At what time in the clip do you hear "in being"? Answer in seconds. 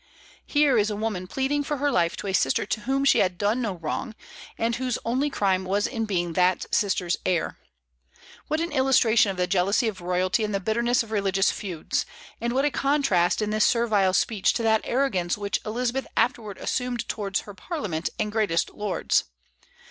5.85-6.33